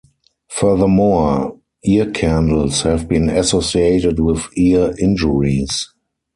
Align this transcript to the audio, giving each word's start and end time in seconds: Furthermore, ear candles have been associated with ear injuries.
Furthermore, 0.49 1.59
ear 1.83 2.09
candles 2.09 2.81
have 2.81 3.07
been 3.07 3.29
associated 3.29 4.19
with 4.19 4.47
ear 4.57 4.95
injuries. 4.97 5.89